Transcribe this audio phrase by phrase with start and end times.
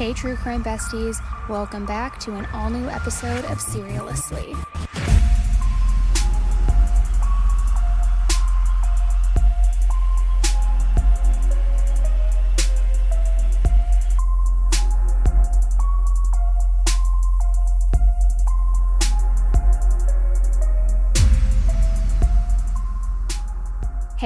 [0.00, 4.56] Hey, true crime besties, welcome back to an all new episode of Serialously.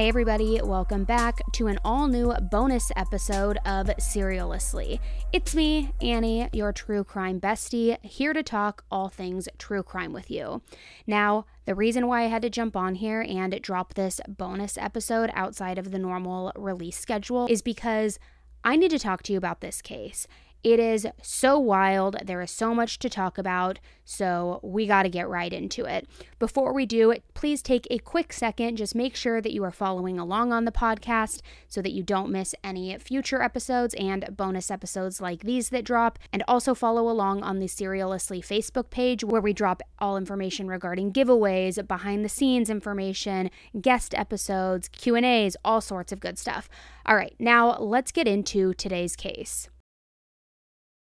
[0.05, 5.01] Hey, everybody, welcome back to an all new bonus episode of Serialously.
[5.33, 10.31] It's me, Annie, your true crime bestie, here to talk all things true crime with
[10.31, 10.61] you.
[11.07, 15.31] Now, the reason why I had to jump on here and drop this bonus episode
[15.33, 18.19] outside of the normal release schedule is because
[18.63, 20.27] I need to talk to you about this case.
[20.65, 22.17] It is so wild.
[22.25, 23.79] There is so much to talk about.
[24.07, 26.09] So we got to get right into it.
[26.39, 28.77] Before we do, please take a quick second.
[28.77, 32.31] Just make sure that you are following along on the podcast so that you don't
[32.31, 36.19] miss any future episodes and bonus episodes like these that drop.
[36.33, 41.13] And also follow along on the Serialously Facebook page where we drop all information regarding
[41.13, 43.51] giveaways, behind the scenes information,
[43.83, 46.71] guest episodes, Q&As, all sorts of good stuff.
[47.05, 49.69] All right, now let's get into today's case.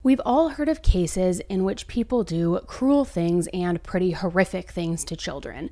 [0.01, 5.03] We've all heard of cases in which people do cruel things and pretty horrific things
[5.03, 5.69] to children.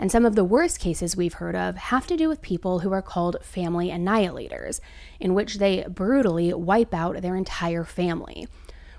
[0.00, 2.92] And some of the worst cases we've heard of have to do with people who
[2.92, 4.80] are called family annihilators,
[5.20, 8.48] in which they brutally wipe out their entire family.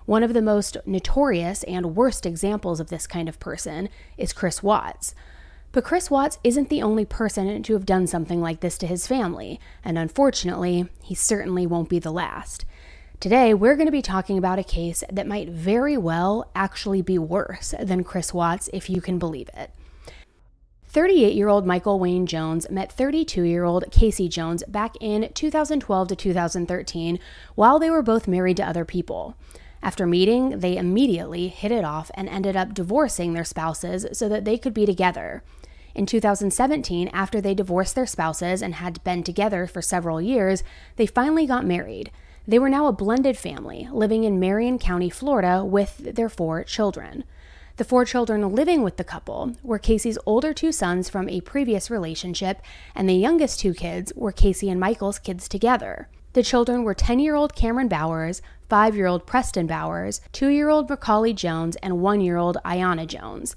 [0.05, 4.63] One of the most notorious and worst examples of this kind of person is Chris
[4.63, 5.13] Watts.
[5.73, 9.07] But Chris Watts isn't the only person to have done something like this to his
[9.07, 12.63] family, and unfortunately, he certainly won't be the last.
[13.19, 17.17] Today, we're going to be talking about a case that might very well actually be
[17.17, 19.71] worse than Chris Watts, if you can believe it.
[20.87, 26.07] 38 year old Michael Wayne Jones met 32 year old Casey Jones back in 2012
[26.07, 27.19] to 2013
[27.55, 29.35] while they were both married to other people.
[29.83, 34.45] After meeting, they immediately hit it off and ended up divorcing their spouses so that
[34.45, 35.43] they could be together.
[35.93, 40.63] In 2017, after they divorced their spouses and had been together for several years,
[40.95, 42.11] they finally got married.
[42.49, 47.23] They were now a blended family, living in Marion County, Florida, with their four children.
[47.77, 51.91] The four children living with the couple were Casey's older two sons from a previous
[51.91, 52.59] relationship,
[52.95, 56.09] and the youngest two kids were Casey and Michael's kids together.
[56.33, 60.69] The children were 10 year old Cameron Bowers, 5 year old Preston Bowers, 2 year
[60.69, 63.55] old Mercalli Jones, and 1 year old Ayana Jones.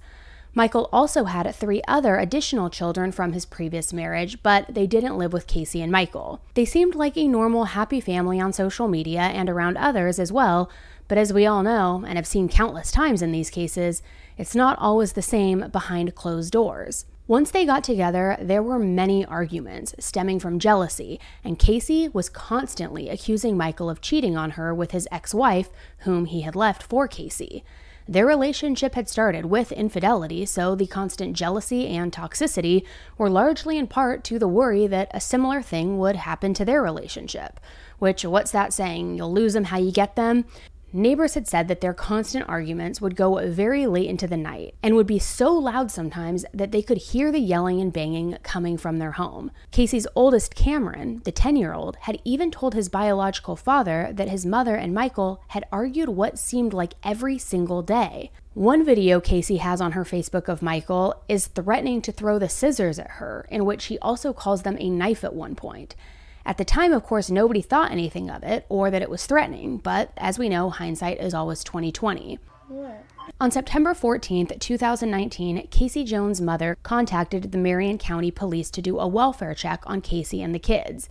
[0.54, 5.32] Michael also had three other additional children from his previous marriage, but they didn't live
[5.32, 6.42] with Casey and Michael.
[6.54, 10.70] They seemed like a normal, happy family on social media and around others as well,
[11.08, 14.02] but as we all know, and have seen countless times in these cases,
[14.36, 17.06] it's not always the same behind closed doors.
[17.26, 23.08] Once they got together, there were many arguments stemming from jealousy, and Casey was constantly
[23.08, 25.70] accusing Michael of cheating on her with his ex wife,
[26.00, 27.64] whom he had left for Casey.
[28.08, 32.84] Their relationship had started with infidelity, so the constant jealousy and toxicity
[33.16, 36.82] were largely in part to the worry that a similar thing would happen to their
[36.82, 37.60] relationship.
[37.98, 39.16] Which, what's that saying?
[39.16, 40.44] You'll lose them how you get them?
[40.94, 44.94] Neighbors had said that their constant arguments would go very late into the night and
[44.94, 48.98] would be so loud sometimes that they could hear the yelling and banging coming from
[48.98, 49.50] their home.
[49.70, 54.44] Casey's oldest, Cameron, the 10 year old, had even told his biological father that his
[54.44, 58.30] mother and Michael had argued what seemed like every single day.
[58.52, 62.98] One video Casey has on her Facebook of Michael is threatening to throw the scissors
[62.98, 65.94] at her, in which he also calls them a knife at one point.
[66.44, 69.78] At the time, of course, nobody thought anything of it or that it was threatening,
[69.78, 72.38] but as we know, hindsight is always 2020.
[73.40, 79.06] On September 14th, 2019, Casey Jones' mother contacted the Marion County Police to do a
[79.06, 81.08] welfare check on Casey and the kids.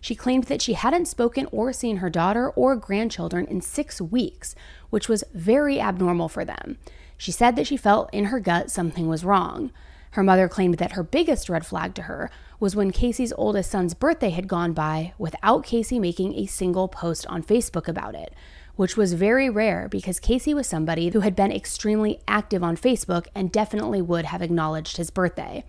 [0.00, 4.54] She claimed that she hadn't spoken or seen her daughter or grandchildren in six weeks,
[4.90, 6.76] which was very abnormal for them.
[7.16, 9.70] She said that she felt in her gut something was wrong.
[10.14, 12.30] Her mother claimed that her biggest red flag to her
[12.60, 17.26] was when Casey's oldest son's birthday had gone by without Casey making a single post
[17.26, 18.32] on Facebook about it,
[18.76, 23.26] which was very rare because Casey was somebody who had been extremely active on Facebook
[23.34, 25.64] and definitely would have acknowledged his birthday.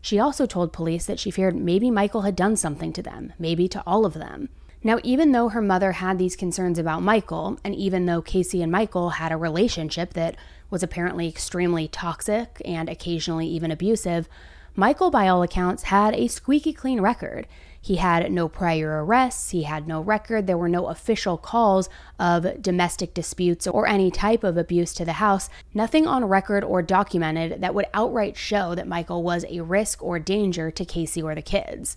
[0.00, 3.68] She also told police that she feared maybe Michael had done something to them, maybe
[3.68, 4.48] to all of them.
[4.82, 8.72] Now, even though her mother had these concerns about Michael, and even though Casey and
[8.72, 10.36] Michael had a relationship that
[10.70, 14.28] was apparently extremely toxic and occasionally even abusive,
[14.76, 17.46] Michael, by all accounts, had a squeaky clean record.
[17.82, 21.88] He had no prior arrests, he had no record, there were no official calls
[22.18, 26.82] of domestic disputes or any type of abuse to the house, nothing on record or
[26.82, 31.34] documented that would outright show that Michael was a risk or danger to Casey or
[31.34, 31.96] the kids.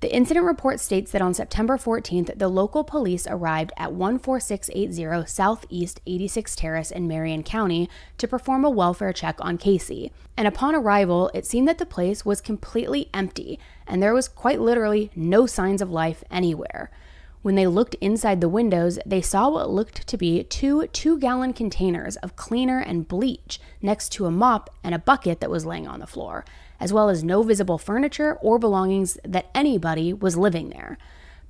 [0.00, 6.02] The incident report states that on September 14th, the local police arrived at 14680 Southeast
[6.06, 7.88] 86 Terrace in Marion County
[8.18, 10.12] to perform a welfare check on Casey.
[10.36, 14.60] And upon arrival, it seemed that the place was completely empty, and there was quite
[14.60, 16.90] literally no signs of life anywhere.
[17.40, 21.54] When they looked inside the windows, they saw what looked to be two two gallon
[21.54, 25.88] containers of cleaner and bleach next to a mop and a bucket that was laying
[25.88, 26.44] on the floor
[26.80, 30.98] as well as no visible furniture or belongings that anybody was living there.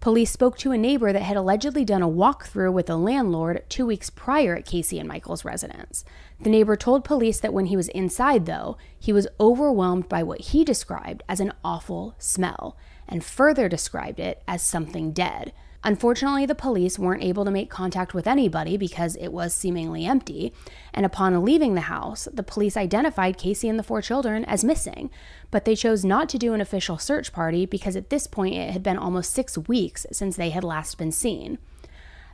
[0.00, 3.86] Police spoke to a neighbor that had allegedly done a walkthrough with the landlord two
[3.86, 6.04] weeks prior at Casey and Michael's residence.
[6.40, 10.40] The neighbor told police that when he was inside, though, he was overwhelmed by what
[10.40, 12.76] he described as an awful smell,
[13.08, 15.52] and further described it as something dead.
[15.86, 20.52] Unfortunately, the police weren't able to make contact with anybody because it was seemingly empty,
[20.92, 25.10] and upon leaving the house, the police identified Casey and the four children as missing,
[25.52, 28.72] but they chose not to do an official search party because at this point it
[28.72, 31.56] had been almost six weeks since they had last been seen.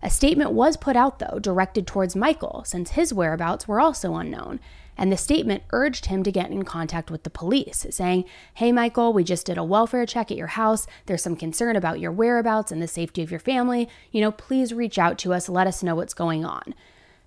[0.02, 4.60] A statement was put out, though, directed towards Michael, since his whereabouts were also unknown,
[4.96, 8.24] and the statement urged him to get in contact with the police, saying,
[8.54, 10.86] Hey, Michael, we just did a welfare check at your house.
[11.06, 13.88] There's some concern about your whereabouts and the safety of your family.
[14.10, 15.48] You know, please reach out to us.
[15.48, 16.74] Let us know what's going on.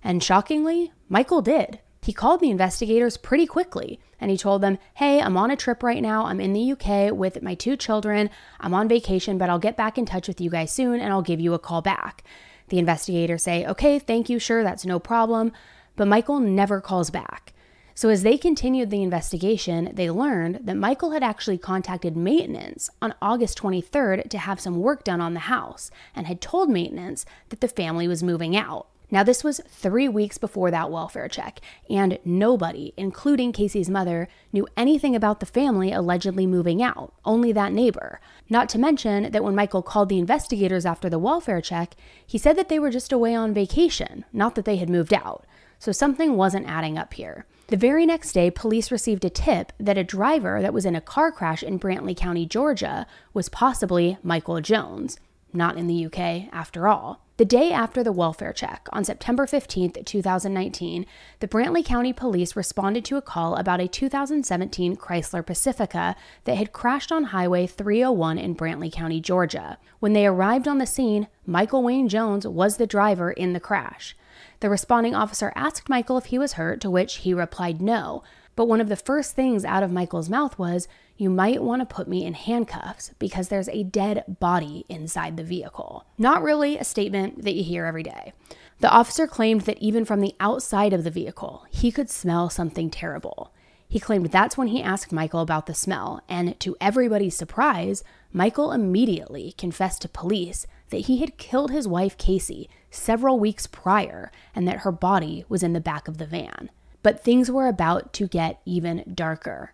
[0.02, 1.80] And shockingly, Michael did.
[2.02, 5.82] He called the investigators pretty quickly and he told them, Hey, I'm on a trip
[5.82, 6.26] right now.
[6.26, 8.30] I'm in the UK with my two children.
[8.60, 11.22] I'm on vacation, but I'll get back in touch with you guys soon and I'll
[11.22, 12.22] give you a call back.
[12.68, 15.50] The investigators say, Okay, thank you, sure, that's no problem.
[15.96, 17.52] But Michael never calls back.
[17.96, 23.14] So, as they continued the investigation, they learned that Michael had actually contacted maintenance on
[23.22, 27.62] August 23rd to have some work done on the house and had told maintenance that
[27.62, 28.88] the family was moving out.
[29.10, 34.68] Now, this was three weeks before that welfare check, and nobody, including Casey's mother, knew
[34.76, 38.20] anything about the family allegedly moving out, only that neighbor.
[38.50, 41.94] Not to mention that when Michael called the investigators after the welfare check,
[42.26, 45.46] he said that they were just away on vacation, not that they had moved out.
[45.78, 47.46] So something wasn't adding up here.
[47.68, 51.00] The very next day, police received a tip that a driver that was in a
[51.00, 55.18] car crash in Brantley County, Georgia, was possibly Michael Jones.
[55.52, 57.22] Not in the UK, after all.
[57.38, 61.06] The day after the welfare check, on September 15, 2019,
[61.40, 66.72] the Brantley County Police responded to a call about a 2017 Chrysler Pacifica that had
[66.72, 69.76] crashed on Highway 301 in Brantley County, Georgia.
[69.98, 74.16] When they arrived on the scene, Michael Wayne Jones was the driver in the crash.
[74.60, 78.22] The responding officer asked Michael if he was hurt, to which he replied no.
[78.54, 81.94] But one of the first things out of Michael's mouth was, You might want to
[81.94, 86.06] put me in handcuffs because there's a dead body inside the vehicle.
[86.16, 88.32] Not really a statement that you hear every day.
[88.80, 92.90] The officer claimed that even from the outside of the vehicle, he could smell something
[92.90, 93.52] terrible.
[93.88, 98.72] He claimed that's when he asked Michael about the smell, and to everybody's surprise, Michael
[98.72, 104.66] immediately confessed to police that he had killed his wife Casey several weeks prior and
[104.66, 106.70] that her body was in the back of the van.
[107.02, 109.72] But things were about to get even darker.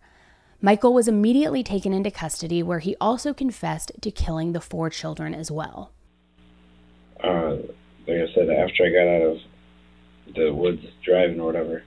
[0.60, 5.34] Michael was immediately taken into custody, where he also confessed to killing the four children
[5.34, 5.90] as well.
[7.22, 7.56] Uh,
[8.06, 9.38] like I said, after I got out of
[10.34, 11.82] the woods driving or whatever,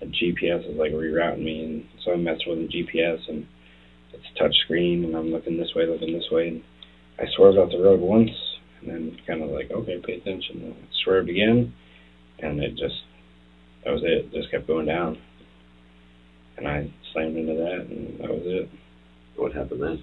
[0.00, 3.46] the GPS was like rerouting me, and so I messed with the GPS, and
[4.12, 6.62] it's touch screen, and I'm looking this way, looking this way, and
[7.18, 8.30] I swerved off the road once,
[8.80, 10.62] and then kind of like, okay, pay attention.
[10.62, 11.74] And swerved again,
[12.38, 13.02] and it just,
[13.84, 14.10] that was it.
[14.10, 14.32] it.
[14.32, 15.18] Just kept going down.
[16.56, 18.70] And I slammed into that, and that was it.
[19.36, 20.02] What happened then?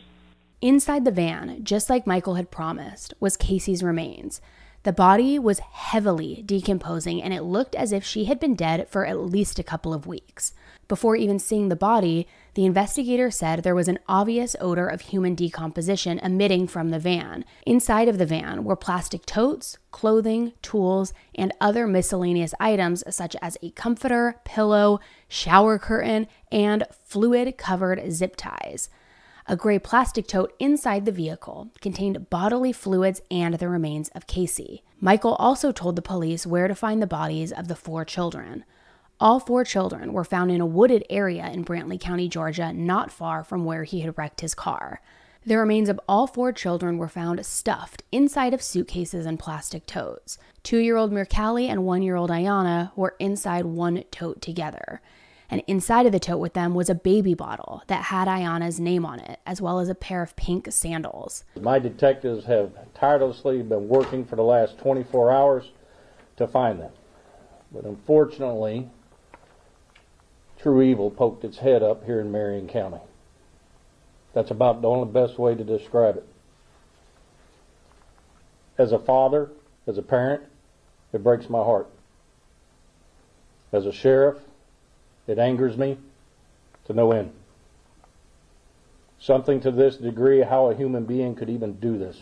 [0.61, 4.41] Inside the van, just like Michael had promised, was Casey's remains.
[4.85, 9.03] The body was heavily decomposing, and it looked as if she had been dead for
[9.03, 10.53] at least a couple of weeks.
[10.87, 15.33] Before even seeing the body, the investigator said there was an obvious odor of human
[15.33, 17.45] decomposition emitting from the van.
[17.65, 23.57] Inside of the van were plastic totes, clothing, tools, and other miscellaneous items such as
[23.63, 28.89] a comforter, pillow, shower curtain, and fluid covered zip ties.
[29.47, 34.83] A gray plastic tote inside the vehicle contained bodily fluids and the remains of Casey.
[34.99, 38.65] Michael also told the police where to find the bodies of the four children.
[39.19, 43.43] All four children were found in a wooded area in Brantley County, Georgia, not far
[43.43, 44.99] from where he had wrecked his car.
[45.45, 50.39] The remains of all four children were found stuffed inside of suitcases and plastic totes.
[50.63, 55.01] Two year old Mercalli and one year old Ayana were inside one tote together.
[55.55, 59.05] And inside of the tote with them was a baby bottle that had Ayana's name
[59.05, 61.45] on it, as well as a pair of pink sandals.
[61.61, 65.71] My detectives have tirelessly been working for the last 24 hours
[66.35, 66.91] to find them.
[67.71, 68.89] But unfortunately,
[70.59, 72.99] true evil poked its head up here in Marion County.
[74.33, 76.27] That's about the only best way to describe it.
[78.77, 79.51] as a father,
[79.87, 80.43] as a parent,
[81.13, 81.87] it breaks my heart.
[83.71, 84.39] As a sheriff,
[85.27, 85.97] it angers me
[86.85, 87.31] to no end.
[89.19, 92.21] Something to this degree, how a human being could even do this.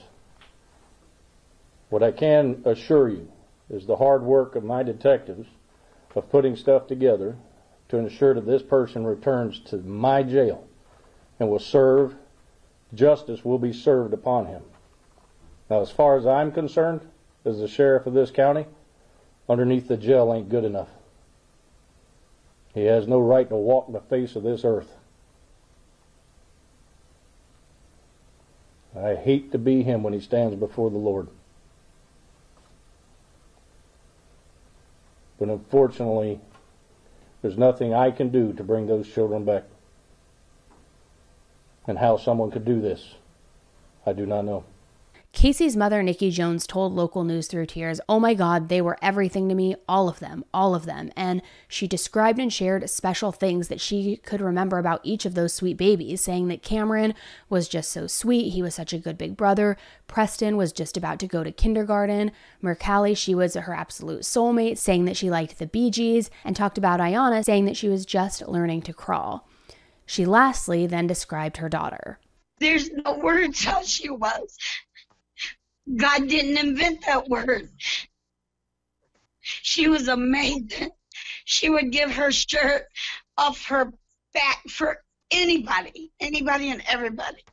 [1.89, 3.31] What I can assure you
[3.69, 5.47] is the hard work of my detectives
[6.15, 7.35] of putting stuff together
[7.89, 10.65] to ensure that this person returns to my jail
[11.39, 12.15] and will serve,
[12.93, 14.63] justice will be served upon him.
[15.69, 17.01] Now, as far as I'm concerned,
[17.45, 18.65] as the sheriff of this county,
[19.49, 20.89] underneath the jail ain't good enough.
[22.73, 24.91] He has no right to walk the face of this earth.
[28.95, 31.27] I hate to be him when he stands before the Lord.
[35.39, 36.39] But unfortunately,
[37.41, 39.63] there's nothing I can do to bring those children back.
[41.85, 43.15] And how someone could do this,
[44.05, 44.63] I do not know.
[45.33, 49.49] Casey's mother, Nikki Jones, told local news through tears, Oh my God, they were everything
[49.49, 51.11] to me, all of them, all of them.
[51.17, 55.51] And she described and shared special things that she could remember about each of those
[55.51, 57.15] sweet babies, saying that Cameron
[57.49, 58.51] was just so sweet.
[58.51, 59.75] He was such a good big brother.
[60.07, 62.31] Preston was just about to go to kindergarten.
[62.61, 66.77] Mercalli, she was her absolute soulmate, saying that she liked the Bee Gees, and talked
[66.77, 69.49] about Ayana, saying that she was just learning to crawl.
[70.05, 72.19] She lastly then described her daughter.
[72.59, 74.57] There's no words how she was.
[75.95, 77.69] God didn't invent that word.
[79.41, 80.91] She was amazing.
[81.45, 82.83] She would give her shirt
[83.37, 83.91] off her
[84.33, 87.43] back for anybody, anybody and everybody.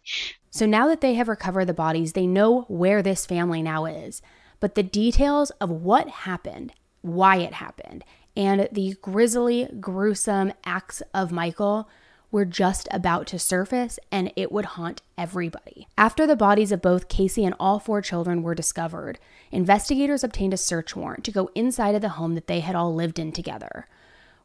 [0.50, 4.22] So now that they have recovered the bodies, they know where this family now is.
[4.60, 6.72] But the details of what happened,
[7.02, 8.04] why it happened,
[8.36, 11.88] and the grisly, gruesome acts of Michael
[12.30, 15.88] were just about to surface and it would haunt everybody.
[15.98, 19.18] After the bodies of both Casey and all four children were discovered,
[19.50, 22.94] investigators obtained a search warrant to go inside of the home that they had all
[22.94, 23.86] lived in together.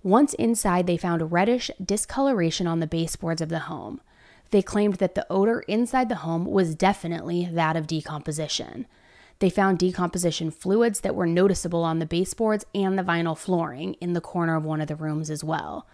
[0.04, 4.00] Once inside, they found reddish discoloration on the baseboards of the home.
[4.52, 8.86] They claimed that the odor inside the home was definitely that of decomposition.
[9.40, 14.14] They found decomposition fluids that were noticeable on the baseboards and the vinyl flooring in
[14.14, 15.88] the corner of one of the rooms as well.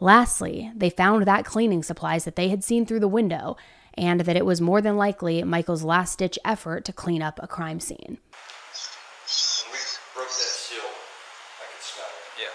[0.00, 3.56] Lastly, they found that cleaning supplies that they had seen through the window
[3.94, 7.48] and that it was more than likely Michael's last ditch effort to clean up a
[7.48, 8.18] crime scene.
[9.66, 9.78] We
[10.14, 12.46] broke that seal, I smell it.
[12.46, 12.54] Yeah.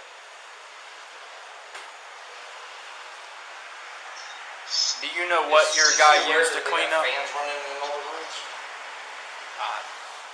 [5.03, 7.03] Do you know what your guy used to clean up?
[7.03, 8.35] Fans running in all the rooms.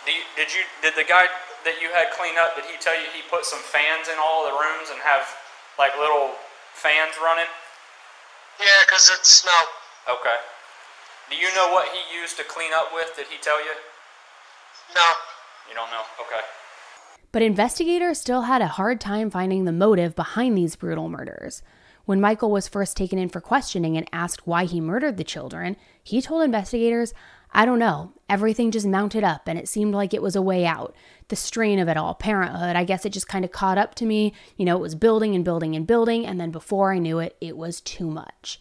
[0.06, 1.26] Do you, did you did the guy
[1.66, 2.56] that you had clean up?
[2.56, 5.26] Did he tell you he put some fans in all the rooms and have
[5.78, 6.38] like little
[6.80, 7.52] fans running?
[8.60, 9.72] Yeah, because it smelled.
[10.08, 10.40] Okay.
[11.30, 13.14] Do you know what he used to clean up with?
[13.16, 13.72] Did he tell you?
[14.96, 15.08] No.
[15.70, 16.04] You don't know.
[16.20, 16.42] Okay.
[17.32, 21.62] But investigators still had a hard time finding the motive behind these brutal murders.
[22.10, 25.78] When Michael was first taken in for questioning and asked why he murdered the children,
[26.04, 27.14] he told investigators,
[27.54, 28.14] I don't know.
[28.28, 30.96] Everything just mounted up and it seemed like it was a way out.
[31.28, 34.08] The strain of it all, parenthood, I guess it just kind of caught up to
[34.08, 34.34] me.
[34.58, 37.38] You know, it was building and building and building, and then before I knew it,
[37.40, 38.60] it was too much.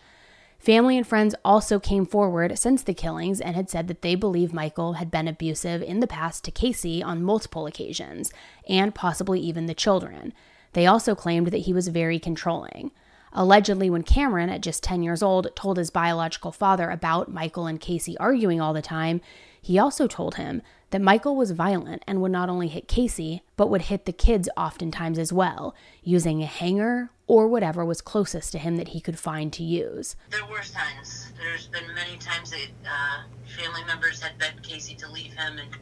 [0.59, 4.53] Family and friends also came forward since the killings and had said that they believe
[4.53, 8.31] Michael had been abusive in the past to Casey on multiple occasions,
[8.69, 10.35] and possibly even the children.
[10.75, 12.91] They also claimed that he was very controlling.
[13.39, 17.81] Allegedly, when Cameron, at just 10 years old, told his biological father about Michael and
[17.81, 19.21] Casey arguing all the time,
[19.63, 23.69] he also told him that Michael was violent and would not only hit Casey, but
[23.71, 28.59] would hit the kids oftentimes as well, using a hanger or whatever was closest to
[28.59, 30.17] him that he could find to use.
[30.31, 31.33] There were signs.
[31.39, 33.23] There's been many times that uh,
[33.57, 35.79] family members had begged Casey to leave him and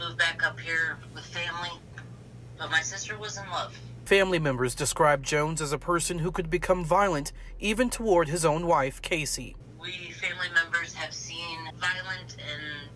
[0.00, 1.72] move back up here with family.
[2.58, 3.76] But my sister was in love.
[4.04, 8.66] Family members described Jones as a person who could become violent even toward his own
[8.66, 9.56] wife, Casey.
[9.80, 12.90] We family members have seen violent and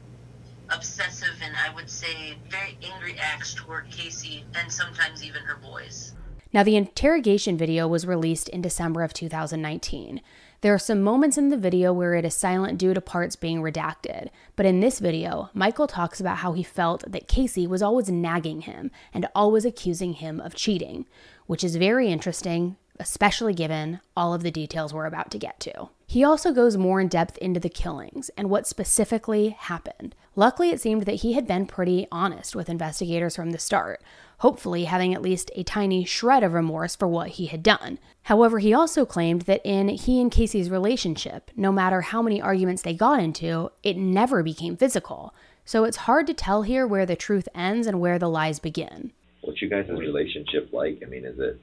[0.68, 6.14] obsessive and I would say very angry acts toward Casey and sometimes even her boys.
[6.52, 10.20] Now, the interrogation video was released in December of 2019.
[10.60, 13.62] There are some moments in the video where it is silent due to parts being
[13.62, 18.10] redacted, but in this video, Michael talks about how he felt that Casey was always
[18.10, 21.06] nagging him and always accusing him of cheating,
[21.46, 25.90] which is very interesting, especially given all of the details we're about to get to.
[26.08, 30.16] He also goes more in depth into the killings and what specifically happened.
[30.34, 34.02] Luckily, it seemed that he had been pretty honest with investigators from the start,
[34.38, 37.98] hopefully having at least a tiny shred of remorse for what he had done.
[38.22, 42.82] However, he also claimed that in he and Casey's relationship, no matter how many arguments
[42.82, 45.34] they got into, it never became physical.
[45.64, 49.12] So it's hard to tell here where the truth ends and where the lies begin.
[49.42, 51.02] What's you guys' relationship like?
[51.04, 51.60] I mean, is it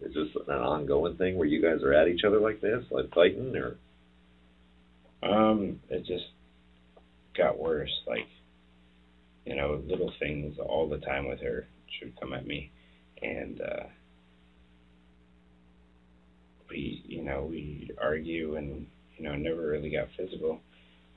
[0.00, 3.12] is this an ongoing thing where you guys are at each other like this, like
[3.14, 3.76] fighting, or?
[5.22, 6.26] Um, it just
[7.36, 7.92] got worse.
[8.06, 8.26] Like,
[9.44, 11.66] you know, little things all the time with her.
[11.88, 12.70] She would come at me,
[13.22, 13.84] and uh,
[16.68, 20.60] we, you know, we argue, and you know, never really got physical.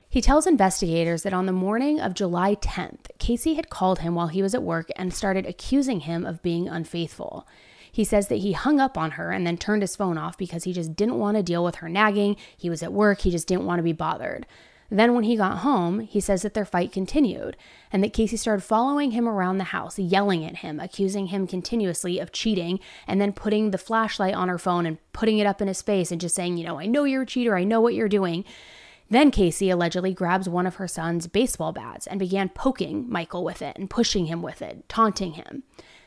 [0.08, 4.26] He tells investigators that on the morning of July 10th, Casey had called him while
[4.26, 7.46] he was at work and started accusing him of being unfaithful.
[7.92, 10.64] He says that he hung up on her and then turned his phone off because
[10.64, 12.36] he just didn't want to deal with her nagging.
[12.56, 14.46] He was at work, he just didn't want to be bothered.
[14.90, 17.56] Then, when he got home, he says that their fight continued
[17.92, 22.18] and that Casey started following him around the house, yelling at him, accusing him continuously
[22.18, 25.68] of cheating, and then putting the flashlight on her phone and putting it up in
[25.68, 27.94] his face and just saying, You know, I know you're a cheater, I know what
[27.94, 28.44] you're doing.
[29.10, 33.60] Then Casey allegedly grabs one of her son's baseball bats and began poking Michael with
[33.60, 35.64] it and pushing him with it, taunting him.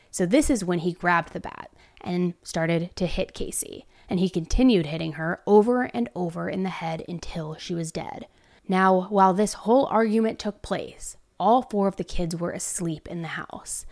[0.10, 3.86] So this is when he grabbed the bat and started to hit Casey.
[4.10, 8.28] And he continued hitting her over and over in the head until she was dead.
[8.68, 13.22] Now, while this whole argument took place, all four of the kids were asleep in
[13.22, 13.86] the house.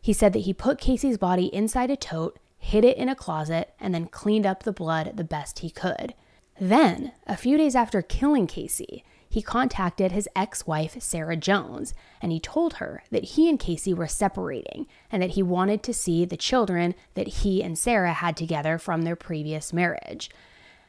[0.00, 3.74] He said that he put Casey's body inside a tote, hid it in a closet,
[3.80, 6.14] and then cleaned up the blood the best he could.
[6.60, 12.30] Then, a few days after killing Casey, he contacted his ex wife, Sarah Jones, and
[12.30, 16.24] he told her that he and Casey were separating and that he wanted to see
[16.24, 20.30] the children that he and Sarah had together from their previous marriage.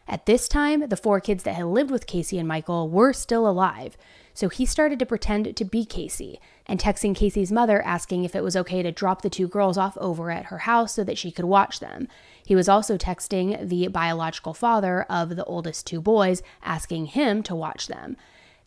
[0.07, 3.47] At this time, the four kids that had lived with Casey and Michael were still
[3.47, 3.97] alive,
[4.33, 8.43] so he started to pretend to be Casey and texting Casey's mother asking if it
[8.43, 11.31] was okay to drop the two girls off over at her house so that she
[11.31, 12.07] could watch them.
[12.45, 17.55] He was also texting the biological father of the oldest two boys asking him to
[17.55, 18.17] watch them.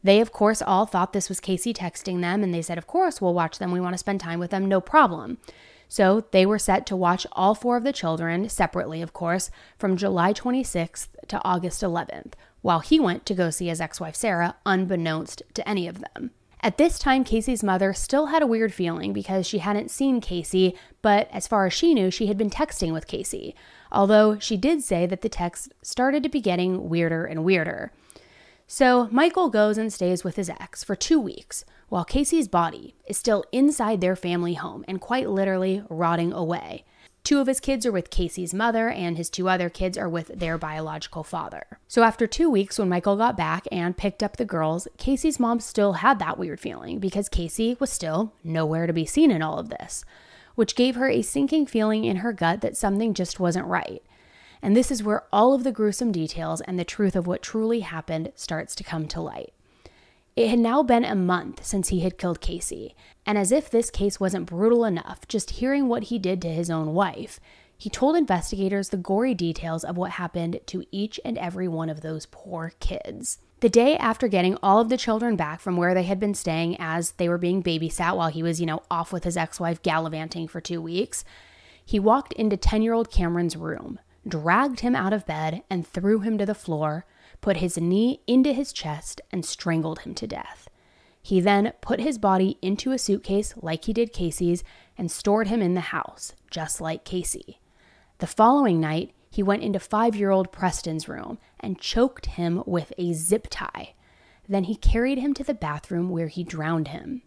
[0.03, 3.21] They, of course, all thought this was Casey texting them, and they said, Of course,
[3.21, 3.73] we'll watch them.
[3.73, 5.39] We want to spend time with them, no problem.
[5.89, 9.97] So they were set to watch all four of the children, separately, of course, from
[9.97, 14.57] July 26th to August 11th, while he went to go see his ex wife Sarah,
[14.67, 16.33] unbeknownst to any of them.
[16.61, 20.75] At this time, Casey's mother still had a weird feeling because she hadn't seen Casey,
[21.03, 23.55] but as far as she knew, she had been texting with Casey.
[23.93, 27.93] Although she did say that the texts started to be getting weirder and weirder.
[28.69, 33.17] So Michael goes and stays with his ex for two weeks, while Casey's body is
[33.17, 36.85] still inside their family home and quite literally rotting away.
[37.23, 40.29] Two of his kids are with Casey's mother, and his two other kids are with
[40.29, 41.79] their biological father.
[41.89, 45.59] So, after two weeks, when Michael got back and picked up the girls, Casey's mom
[45.59, 49.59] still had that weird feeling because Casey was still nowhere to be seen in all
[49.59, 50.05] of this,
[50.55, 54.05] which gave her a sinking feeling in her gut that something just wasn't right.
[54.63, 57.81] And this is where all of the gruesome details and the truth of what truly
[57.81, 59.53] happened starts to come to light.
[60.37, 63.91] It had now been a month since he had killed Casey, and as if this
[63.91, 67.41] case wasn't brutal enough, just hearing what he did to his own wife,
[67.79, 72.03] he told investigators the gory details of what happened to each and every one of
[72.03, 73.39] those poor kids.
[73.61, 76.77] The day after getting all of the children back from where they had been staying
[76.79, 79.83] as they were being babysat while he was, you know, off with his ex wife
[79.83, 81.25] gallivanting for two weeks,
[81.85, 86.21] he walked into 10 year old Cameron's room, dragged him out of bed, and threw
[86.21, 87.05] him to the floor,
[87.41, 90.69] put his knee into his chest, and strangled him to death.
[91.23, 94.63] He then put his body into a suitcase like he did Casey's
[94.97, 97.61] and stored him in the house, just like Casey.
[98.19, 102.93] The following night, he went into five year old Preston's room and choked him with
[102.97, 103.95] a zip tie.
[104.49, 107.23] Then he carried him to the bathroom where he drowned him.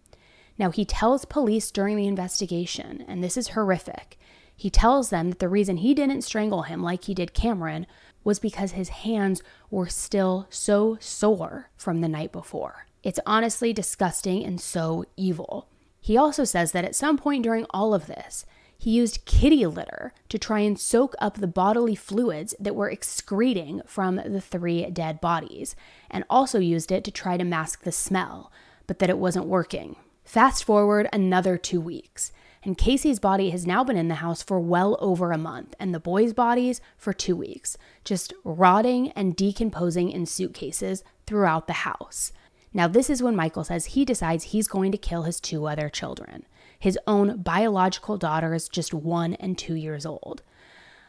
[0.57, 4.17] Now, he tells police during the investigation, and this is horrific.
[4.59, 7.87] He tells them that the reason he didn't strangle him like he did Cameron
[8.25, 9.41] was because his hands
[9.71, 12.85] were still so sore from the night before.
[13.01, 15.69] It's honestly disgusting and so evil.
[16.01, 18.45] He also says that at some point during all of this,
[18.77, 23.81] he used kitty litter to try and soak up the bodily fluids that were excreting
[23.85, 25.73] from the three dead bodies,
[26.11, 28.51] and also used it to try to mask the smell,
[28.87, 29.95] but that it wasn't working.
[30.25, 34.59] Fast forward another two weeks, and Casey's body has now been in the house for
[34.59, 40.09] well over a month, and the boys' bodies for two weeks, just rotting and decomposing
[40.11, 42.31] in suitcases throughout the house.
[42.73, 45.89] Now, this is when Michael says he decides he's going to kill his two other
[45.89, 46.45] children.
[46.77, 50.43] His own biological daughters, just one and two years old.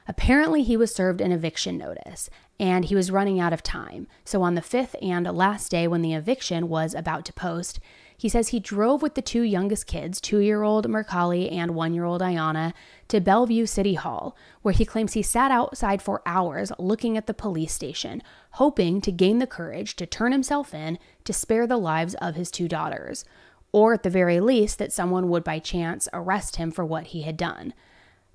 [0.08, 4.06] Apparently, he was served an eviction notice and he was running out of time.
[4.24, 7.78] So, on the fifth and last day when the eviction was about to post,
[8.20, 11.94] he says he drove with the two youngest kids, two year old Mercalli and one
[11.94, 12.74] year old Ayana,
[13.08, 17.32] to Belleview City Hall, where he claims he sat outside for hours looking at the
[17.32, 22.14] police station, hoping to gain the courage to turn himself in to spare the lives
[22.16, 23.24] of his two daughters.
[23.72, 27.22] or at the very least, that someone would by chance arrest him for what he
[27.22, 27.72] had done.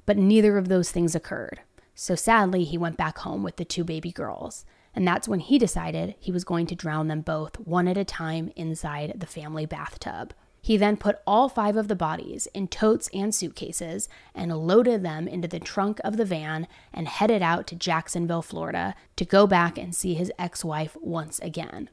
[0.06, 1.62] But neither of those things occurred.
[1.94, 4.66] So sadly, he went back home with the two baby girls.
[4.96, 8.06] And that's when he decided he was going to drown them both one at a
[8.06, 10.34] time inside the family bathtub.
[10.62, 15.28] He then put all five of the bodies in totes and suitcases and loaded them
[15.28, 19.78] into the trunk of the van and headed out to Jacksonville, Florida to go back
[19.78, 21.92] and see his ex wife once again.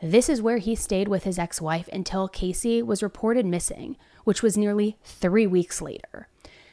[0.00, 4.42] This is where he stayed with his ex wife until Casey was reported missing, which
[4.42, 6.28] was nearly three weeks later.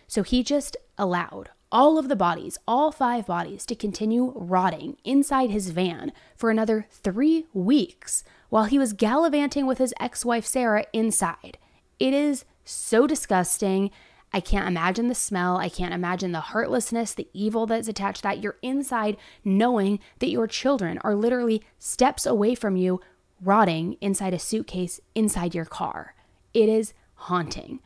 [0.07, 5.49] So he just allowed all of the bodies, all five bodies, to continue rotting inside
[5.49, 10.85] his van for another three weeks while he was gallivanting with his ex wife Sarah
[10.93, 11.57] inside.
[11.99, 13.91] It is so disgusting.
[14.33, 15.57] I can't imagine the smell.
[15.57, 18.41] I can't imagine the heartlessness, the evil that's attached that.
[18.41, 22.99] You're inside knowing that your children are literally steps away from you,
[23.41, 26.15] rotting inside a suitcase inside your car.
[26.53, 27.79] It is haunting.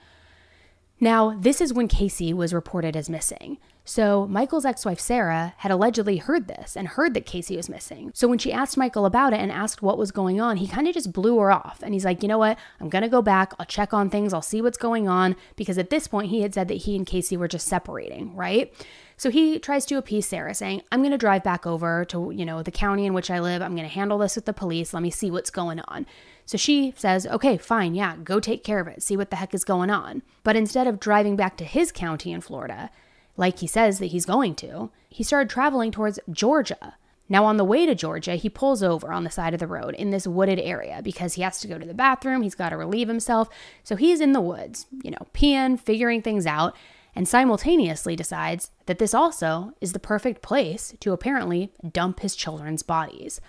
[1.00, 3.58] Now, this is when Casey was reported as missing.
[3.86, 8.12] So, Michael's ex wife Sarah had allegedly heard this and heard that Casey was missing.
[8.14, 10.88] So, when she asked Michael about it and asked what was going on, he kind
[10.88, 11.80] of just blew her off.
[11.82, 12.60] And he's like, you know what?
[12.80, 13.54] I'm going to go back.
[13.58, 14.32] I'll check on things.
[14.32, 15.36] I'll see what's going on.
[15.56, 18.72] Because at this point, he had said that he and Casey were just separating, right?
[19.18, 22.46] So he tries to appease Sarah, saying, I'm going to drive back over to, you
[22.46, 23.62] know, the county in which I live.
[23.62, 24.94] I'm going to handle this with the police.
[24.94, 26.06] Let me see what's going on.
[26.50, 29.04] So she says, okay, fine, yeah, go take care of it.
[29.04, 30.24] See what the heck is going on.
[30.44, 32.90] But instead of driving back to his county in Florida,
[33.38, 36.96] like he says that he's going to, he started traveling towards Georgia.
[37.30, 39.94] Now, on the way to Georgia, he pulls over on the side of the road
[39.94, 42.42] in this wooded area because he has to go to the bathroom.
[42.42, 43.48] He's got to relieve himself.
[43.84, 46.76] So he's in the woods, you know, peeing, figuring things out
[47.16, 52.82] and simultaneously decides that this also is the perfect place to apparently dump his children's
[52.82, 53.40] bodies.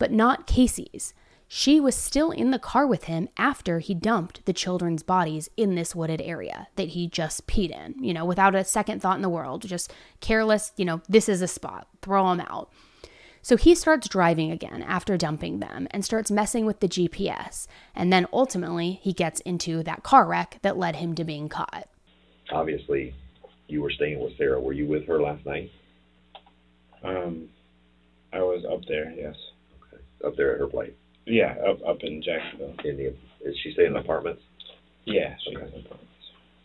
[0.00, 1.14] But not Casey's.
[1.50, 5.74] She was still in the car with him after he dumped the children's bodies in
[5.74, 9.22] this wooded area that he just peed in, you know, without a second thought in
[9.22, 12.70] the world, just careless, you know, this is a spot, throw them out.
[13.40, 17.66] So he starts driving again after dumping them and starts messing with the GPS.
[17.94, 21.88] And then ultimately, he gets into that car wreck that led him to being caught
[22.50, 23.14] obviously
[23.66, 24.60] you were staying with Sarah.
[24.60, 25.70] Were you with her last night?
[27.02, 27.48] Um,
[28.32, 29.12] I was up there.
[29.12, 29.36] Yes.
[29.92, 30.02] Okay.
[30.24, 30.92] Up there at her place.
[31.28, 32.74] Yeah, up up in Jacksonville.
[32.84, 33.06] In the
[33.48, 34.40] is she staying in apartments?
[35.04, 35.66] Yeah, she Okay.
[35.66, 36.04] apartments.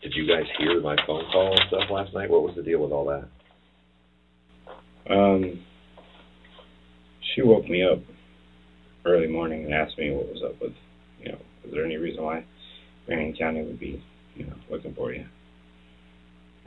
[0.02, 2.30] Did you guys hear my phone call and stuff last night?
[2.30, 3.28] What was the deal with all that?
[5.12, 5.60] Um,
[7.34, 7.98] she woke me up
[9.04, 10.72] early morning and asked me what was up with,
[11.20, 12.44] you know, is there any reason why
[13.06, 14.02] Marion County would be,
[14.34, 15.26] you know, looking for you?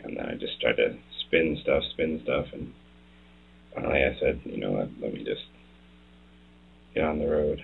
[0.04, 2.72] And then I just tried to spin stuff, spin stuff, and
[3.74, 5.42] finally I said, you know what, let me just
[6.94, 7.60] get on the road.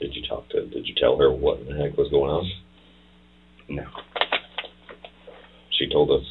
[0.00, 0.66] Did you talk to?
[0.66, 2.50] Did you tell her what the heck was going on?
[3.68, 3.84] no.
[5.78, 6.26] She told us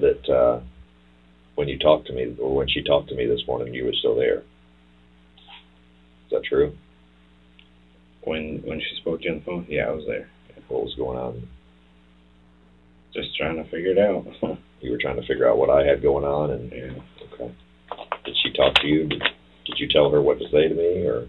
[0.00, 0.60] that uh,
[1.54, 3.92] when you talked to me, or when she talked to me this morning, you were
[3.92, 4.38] still there.
[4.38, 6.76] Is that true?
[8.24, 10.28] When when she spoke to you on the phone, yeah, I was there.
[10.68, 11.48] What was going on?
[13.14, 14.26] Just trying to figure it out.
[14.82, 16.90] You were trying to figure out what I had going on, and yeah.
[17.34, 17.54] okay.
[18.24, 19.06] Did she talk to you?
[19.06, 19.22] Did,
[19.64, 21.28] did you tell her what to say to me, or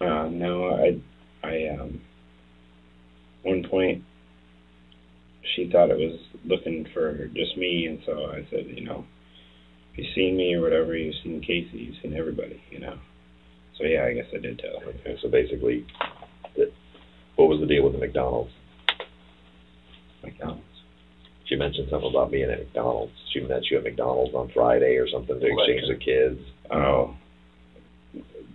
[0.00, 1.00] Uh, no, I,
[1.46, 2.00] I, um,
[3.42, 4.02] one point,
[5.54, 9.04] she thought it was looking for just me, and so I said, you know,
[9.92, 12.98] if you've seen me or whatever, you've seen Casey, you've seen everybody, you know.
[13.78, 14.88] So yeah, I guess I did tell her.
[14.88, 15.16] okay?
[15.22, 15.86] So basically,
[16.56, 16.72] that,
[17.36, 18.50] what was the deal with the McDonald's?
[20.22, 20.62] McDonald's.
[21.46, 23.12] She mentioned something about being at McDonald's.
[23.32, 26.40] She met you at McDonald's on Friday or something to exchange the kids.
[26.70, 27.16] Oh,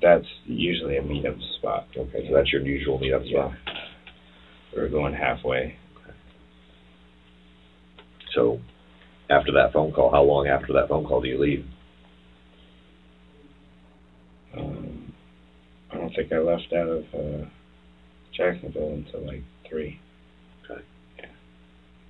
[0.01, 1.85] that's usually a meetup spot.
[1.95, 3.49] Okay, so that's your usual meetup Yeah.
[3.49, 3.57] spot.
[4.75, 5.75] We're going halfway.
[8.33, 8.59] So
[9.29, 11.65] after that phone call, how long after that phone call do you leave?
[14.55, 15.11] Um,
[15.91, 17.45] I don't think I left out of uh,
[18.31, 19.99] Jacksonville until like three.
[20.69, 20.81] Okay.
[21.19, 21.25] Yeah.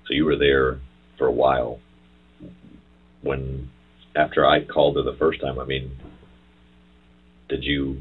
[0.07, 0.79] So you were there
[1.17, 1.79] for a while.
[3.21, 3.69] When
[4.15, 5.91] after I called her the first time, I mean,
[7.49, 7.97] did you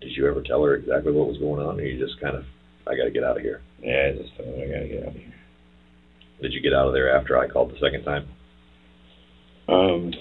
[0.00, 2.44] did you ever tell her exactly what was going on, or you just kind of,
[2.88, 3.60] I got to get out of here?
[3.80, 5.34] Yeah, I just thought I gotta get out of here.
[6.42, 8.28] Did you get out of there after I called the second time?
[9.68, 10.12] Um,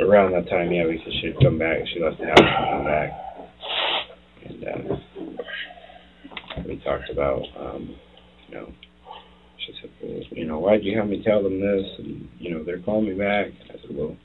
[0.00, 1.78] around that time, yeah, we because she'd come back.
[1.92, 3.10] She left the house and come back,
[4.46, 4.96] and uh,
[6.68, 7.96] we talked about, um,
[8.48, 8.72] you know,
[9.66, 11.86] she said, well, you know, why'd you have me tell them this?
[11.98, 13.46] And you know, they're calling me back.
[13.46, 14.16] And I said, well,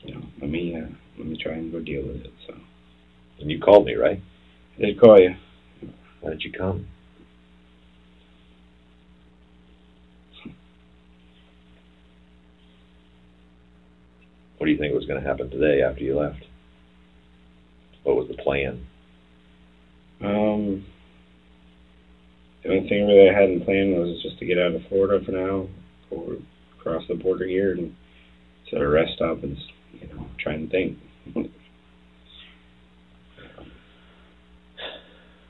[0.00, 2.32] you know, let me uh, let me try and go deal with it.
[2.46, 2.54] So
[3.40, 4.20] And you called me, right?
[4.78, 5.34] They'd call you.
[6.20, 6.86] Why didn't you come?
[14.58, 16.44] What do you think was going to happen today after you left?
[18.02, 18.86] What was the plan?
[20.20, 20.84] Um,
[22.62, 25.24] the only thing really I had in plan was just to get out of Florida
[25.24, 25.68] for now,
[26.10, 26.36] or
[26.80, 27.94] cross the border here and
[28.70, 29.56] set a rest up and
[29.92, 30.98] you know try and think.
[31.36, 31.50] I'd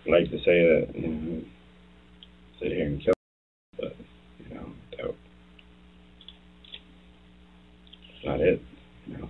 [0.06, 1.42] like to say that you know
[2.60, 3.14] sit here and kill,
[3.76, 3.96] but
[4.38, 5.14] you know that
[8.02, 8.62] that's not it.
[9.06, 9.28] You know,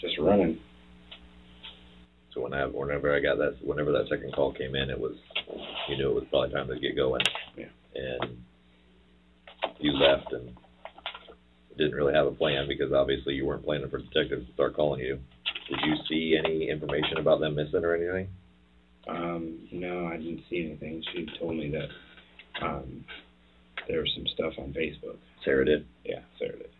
[0.00, 0.58] just running.
[2.34, 5.16] So when I, whenever I got that, whenever that second call came in, it was,
[5.88, 7.22] you knew it was probably time to get going.
[7.56, 7.66] Yeah.
[7.94, 8.36] And
[9.80, 10.56] you left and
[11.76, 15.00] didn't really have a plan because obviously you weren't planning for detectives to start calling
[15.00, 15.18] you.
[15.68, 18.28] Did you see any information about them missing or anything?
[19.06, 21.02] Um, no, I didn't see anything.
[21.12, 23.04] She told me that um,
[23.86, 25.16] there was some stuff on Facebook.
[25.44, 25.86] Sarah did.
[26.04, 26.70] Yeah, Sarah did.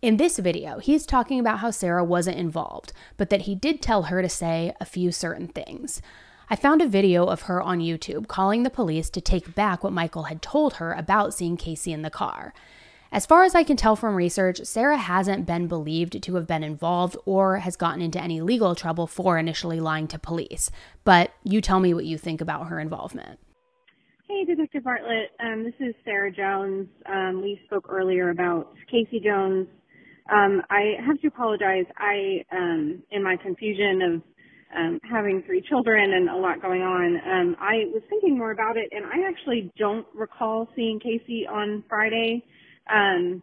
[0.00, 4.04] In this video, he's talking about how Sarah wasn't involved, but that he did tell
[4.04, 6.02] her to say a few certain things.
[6.50, 9.92] I found a video of her on YouTube calling the police to take back what
[9.92, 12.52] Michael had told her about seeing Casey in the car.
[13.12, 16.64] As far as I can tell from research, Sarah hasn't been believed to have been
[16.64, 20.70] involved or has gotten into any legal trouble for initially lying to police.
[21.04, 23.38] But you tell me what you think about her involvement.
[24.26, 25.28] Hey, Detective Bartlett.
[25.44, 26.88] Um, this is Sarah Jones.
[27.04, 29.68] Um, we spoke earlier about Casey Jones.
[30.32, 31.84] Um, I have to apologize.
[31.98, 34.22] I, um, in my confusion of
[34.74, 38.78] um, having three children and a lot going on, um, I was thinking more about
[38.78, 42.42] it, and I actually don't recall seeing Casey on Friday.
[42.90, 43.42] Um,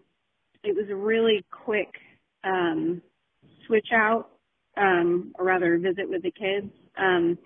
[0.64, 1.90] it was a really quick
[2.44, 3.02] um,
[3.68, 4.30] switch out,
[4.78, 6.72] um, or rather, visit with the kids.
[6.98, 7.38] Um,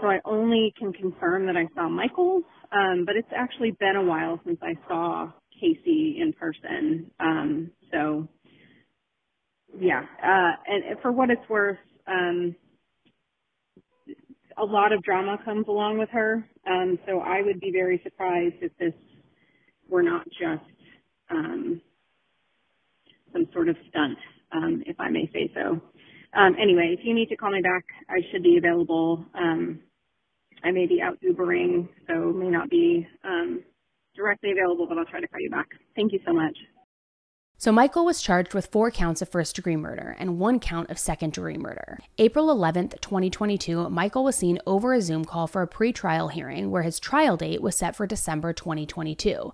[0.00, 2.42] so I only can confirm that I saw Michael,
[2.72, 7.10] um, but it's actually been a while since I saw Casey in person.
[7.20, 8.28] Um, so
[9.78, 12.54] yeah, uh, and for what it's worth, um,
[14.58, 16.48] a lot of drama comes along with her.
[16.66, 18.94] Um, so I would be very surprised if this
[19.88, 20.64] were not just
[21.34, 21.80] um,
[23.32, 24.18] some sort of stunt,
[24.52, 25.80] um, if I may say so.
[26.36, 29.24] Um, anyway, if you need to call me back, I should be available.
[29.34, 29.80] Um,
[30.64, 33.62] I may be out Ubering, so may not be um,
[34.16, 35.68] directly available, but I'll try to call you back.
[35.94, 36.56] Thank you so much.
[37.56, 40.98] So, Michael was charged with four counts of first degree murder and one count of
[40.98, 41.98] second degree murder.
[42.18, 46.82] April 11th, 2022, Michael was seen over a Zoom call for a pre-trial hearing where
[46.82, 49.52] his trial date was set for December 2022.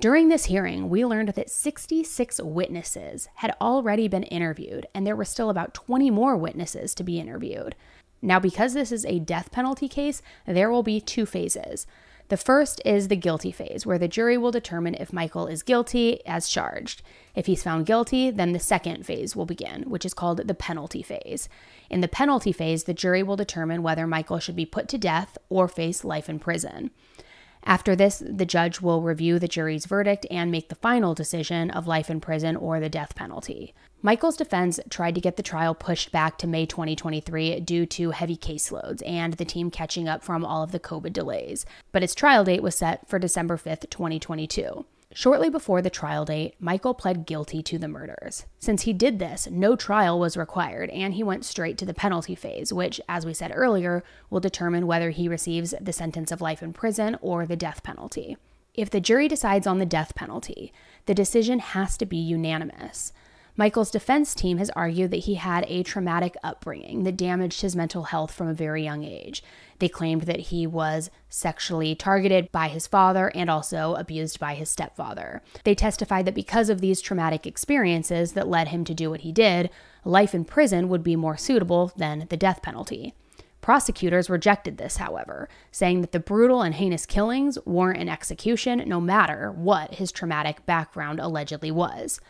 [0.00, 5.24] During this hearing, we learned that 66 witnesses had already been interviewed, and there were
[5.24, 7.74] still about 20 more witnesses to be interviewed.
[8.22, 11.84] Now, because this is a death penalty case, there will be two phases.
[12.28, 16.24] The first is the guilty phase, where the jury will determine if Michael is guilty
[16.24, 17.02] as charged.
[17.34, 21.02] If he's found guilty, then the second phase will begin, which is called the penalty
[21.02, 21.48] phase.
[21.90, 25.38] In the penalty phase, the jury will determine whether Michael should be put to death
[25.48, 26.92] or face life in prison.
[27.64, 31.86] After this, the judge will review the jury's verdict and make the final decision of
[31.86, 33.74] life in prison or the death penalty.
[34.00, 38.36] Michael's defense tried to get the trial pushed back to May 2023 due to heavy
[38.36, 42.44] caseloads and the team catching up from all of the COVID delays, but its trial
[42.44, 44.84] date was set for December 5th, 2022.
[45.14, 48.44] Shortly before the trial date, Michael pled guilty to the murders.
[48.58, 52.34] Since he did this, no trial was required, and he went straight to the penalty
[52.34, 56.62] phase, which, as we said earlier, will determine whether he receives the sentence of life
[56.62, 58.36] in prison or the death penalty.
[58.74, 60.72] If the jury decides on the death penalty,
[61.06, 63.12] the decision has to be unanimous.
[63.56, 68.04] Michael's defense team has argued that he had a traumatic upbringing that damaged his mental
[68.04, 69.42] health from a very young age.
[69.78, 74.70] They claimed that he was sexually targeted by his father and also abused by his
[74.70, 75.42] stepfather.
[75.64, 79.32] They testified that because of these traumatic experiences that led him to do what he
[79.32, 79.70] did,
[80.04, 83.14] life in prison would be more suitable than the death penalty.
[83.60, 89.00] Prosecutors rejected this, however, saying that the brutal and heinous killings warrant an execution no
[89.00, 92.20] matter what his traumatic background allegedly was.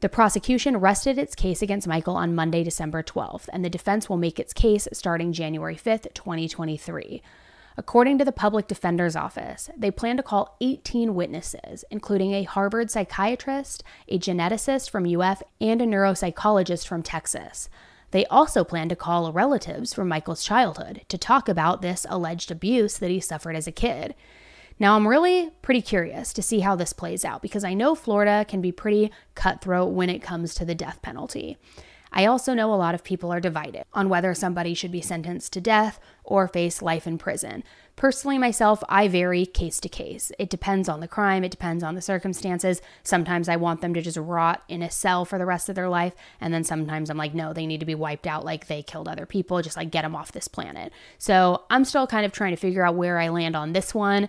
[0.00, 4.16] The prosecution rested its case against Michael on Monday, December 12th, and the defense will
[4.16, 7.20] make its case starting January 5th, 2023.
[7.76, 12.92] According to the Public Defender's Office, they plan to call 18 witnesses, including a Harvard
[12.92, 17.68] psychiatrist, a geneticist from UF, and a neuropsychologist from Texas.
[18.12, 22.98] They also plan to call relatives from Michael's childhood to talk about this alleged abuse
[22.98, 24.14] that he suffered as a kid.
[24.80, 28.44] Now, I'm really pretty curious to see how this plays out because I know Florida
[28.46, 31.58] can be pretty cutthroat when it comes to the death penalty.
[32.12, 35.52] I also know a lot of people are divided on whether somebody should be sentenced
[35.52, 37.64] to death or face life in prison.
[37.96, 40.30] Personally, myself, I vary case to case.
[40.38, 42.80] It depends on the crime, it depends on the circumstances.
[43.02, 45.88] Sometimes I want them to just rot in a cell for the rest of their
[45.88, 46.14] life.
[46.40, 49.08] And then sometimes I'm like, no, they need to be wiped out like they killed
[49.08, 50.92] other people, just like get them off this planet.
[51.18, 54.28] So I'm still kind of trying to figure out where I land on this one.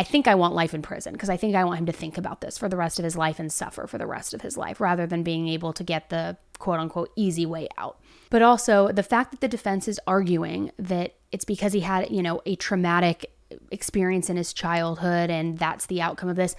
[0.00, 2.16] I think I want life in prison because I think I want him to think
[2.16, 4.56] about this for the rest of his life and suffer for the rest of his
[4.56, 8.00] life rather than being able to get the quote unquote easy way out.
[8.30, 12.22] But also the fact that the defense is arguing that it's because he had, you
[12.22, 13.30] know, a traumatic
[13.70, 16.56] experience in his childhood and that's the outcome of this.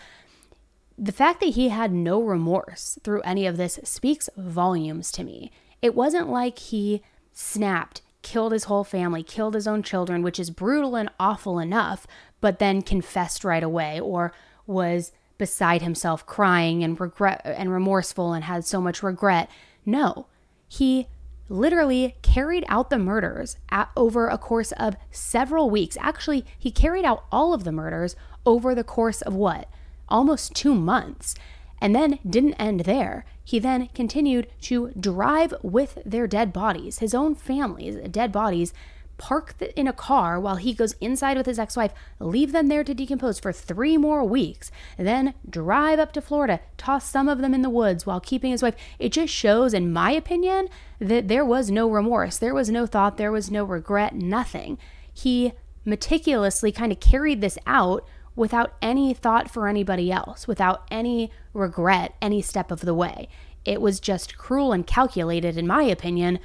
[1.00, 5.50] The fact that he had no remorse through any of this speaks volumes to me.
[5.82, 7.02] It wasn't like he
[7.34, 12.06] snapped, killed his whole family, killed his own children, which is brutal and awful enough,
[12.40, 14.34] but then confessed right away or
[14.68, 19.50] was beside himself crying and regret and remorseful and had so much regret.
[19.86, 20.28] No.
[20.68, 21.08] He
[21.50, 25.98] literally carried out the murders at, over a course of several weeks.
[26.00, 29.68] Actually, he carried out all of the murders over the course of what?
[30.08, 31.36] Almost 2 months.
[31.82, 33.26] And then didn't end there.
[33.44, 38.74] He then continued to drive with their dead bodies, his own family's dead bodies,
[39.22, 42.84] park in a car while he goes inside with his ex wife, leave them there
[42.84, 47.54] to decompose for three more weeks, then drive up to Florida, toss some of them
[47.54, 48.76] in the woods while keeping his wife.
[48.98, 53.18] It just shows, in my opinion, that there was no remorse, there was no thought,
[53.18, 54.80] there was no regret, nothing.
[55.14, 55.54] He
[55.86, 58.04] meticulously kind of carried this out
[58.36, 63.28] without any thought for anybody else, without any regret any step of the way.
[63.66, 66.40] It was just cruel and calculated, in my opinion,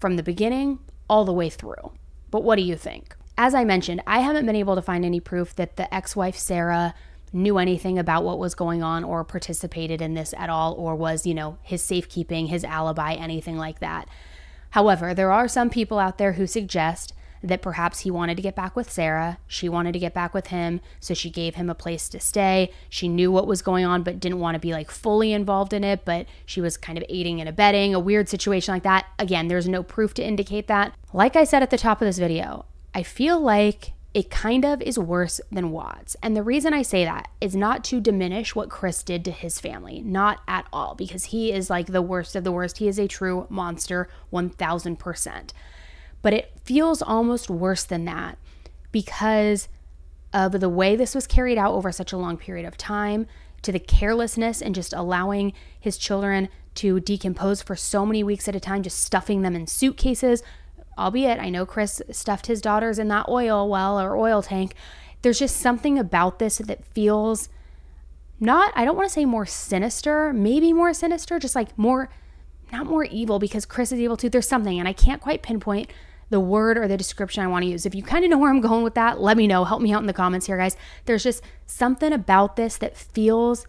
[0.00, 0.78] from the beginning
[1.08, 1.92] all the way through.
[2.30, 3.14] But what do you think?
[3.36, 6.36] As I mentioned, I haven't been able to find any proof that the ex wife,
[6.36, 6.94] Sarah,
[7.32, 11.26] knew anything about what was going on or participated in this at all or was,
[11.26, 14.06] you know, his safekeeping, his alibi, anything like that.
[14.70, 18.54] However, there are some people out there who suggest that perhaps he wanted to get
[18.54, 19.38] back with Sarah.
[19.46, 22.72] She wanted to get back with him, so she gave him a place to stay.
[22.88, 25.84] She knew what was going on, but didn't want to be like fully involved in
[25.84, 29.06] it, but she was kind of aiding and abetting a weird situation like that.
[29.18, 30.94] Again, there's no proof to indicate that.
[31.12, 34.82] Like I said at the top of this video, I feel like it kind of
[34.82, 36.16] is worse than Watts.
[36.22, 39.58] And the reason I say that is not to diminish what Chris did to his
[39.58, 42.78] family, not at all, because he is like the worst of the worst.
[42.78, 45.52] He is a true monster, 1000%.
[46.22, 48.38] But it feels almost worse than that
[48.92, 49.68] because
[50.32, 53.26] of the way this was carried out over such a long period of time,
[53.62, 58.56] to the carelessness and just allowing his children to decompose for so many weeks at
[58.56, 60.42] a time, just stuffing them in suitcases.
[60.98, 64.74] Albeit, I know Chris stuffed his daughters in that oil well or oil tank.
[65.22, 67.48] There's just something about this that feels
[68.40, 72.08] not, I don't want to say more sinister, maybe more sinister, just like more,
[72.72, 74.28] not more evil because Chris is evil too.
[74.28, 75.90] There's something, and I can't quite pinpoint
[76.32, 77.84] the word or the description I want to use.
[77.84, 79.64] If you kind of know where I'm going with that, let me know.
[79.64, 80.76] Help me out in the comments here, guys.
[81.04, 83.66] There's just something about this that feels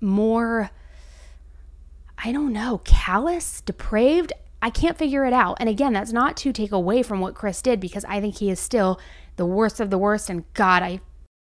[0.00, 0.70] more,
[2.16, 4.32] I don't know, callous, depraved.
[4.62, 5.58] I can't figure it out.
[5.60, 8.50] And again, that's not to take away from what Chris did because I think he
[8.50, 8.98] is still
[9.36, 10.30] the worst of the worst.
[10.30, 11.00] And God, I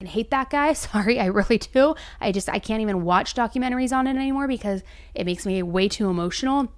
[0.03, 0.73] hate that guy.
[0.73, 1.95] Sorry, I really do.
[2.19, 4.83] I just, I can't even watch documentaries on it anymore because
[5.15, 6.73] it makes me way too emotional.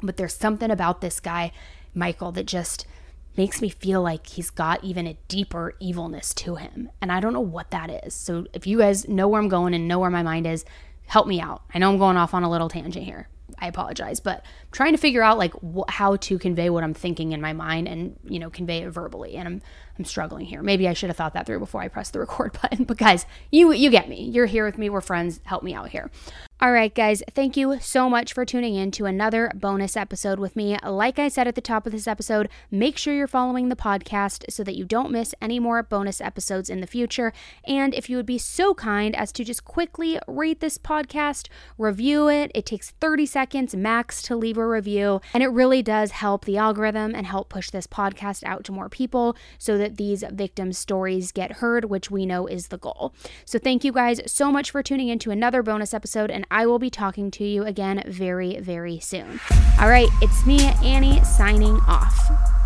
[0.00, 1.50] But there's something about this guy
[1.94, 2.86] Michael that just
[3.36, 6.90] makes me feel like he's got even a deeper evilness to him.
[7.00, 8.14] And I don't know what that is.
[8.14, 10.64] So if you guys know where I'm going and know where my mind is,
[11.06, 11.62] help me out.
[11.74, 13.28] I know I'm going off on a little tangent here.
[13.58, 16.94] I apologize, but I'm trying to figure out like wh- how to convey what I'm
[16.94, 19.36] thinking in my mind and you know convey it verbally.
[19.36, 19.62] And I'm
[19.98, 20.62] I'm struggling here.
[20.62, 22.84] Maybe I should have thought that through before I pressed the record button.
[22.84, 24.24] But guys, you you get me.
[24.24, 24.90] You're here with me.
[24.90, 25.40] We're friends.
[25.44, 26.10] Help me out here.
[26.64, 30.56] All right, guys, thank you so much for tuning in to another bonus episode with
[30.56, 30.78] me.
[30.82, 34.50] Like I said at the top of this episode, make sure you're following the podcast
[34.50, 37.34] so that you don't miss any more bonus episodes in the future.
[37.64, 42.28] And if you would be so kind as to just quickly rate this podcast, review
[42.28, 45.20] it, it takes 30 seconds max to leave a review.
[45.34, 48.88] And it really does help the algorithm and help push this podcast out to more
[48.88, 53.12] people so that these victims' stories get heard, which we know is the goal.
[53.44, 56.30] So thank you guys so much for tuning in to another bonus episode.
[56.30, 59.40] And I will be talking to you again very, very soon.
[59.80, 62.63] All right, it's me, Annie, signing off.